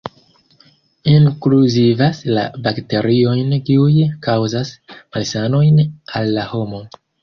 [1.11, 3.95] Inkluzivas la bakteriojn kiuj
[4.27, 6.87] kaŭzas malsanojn al la homo.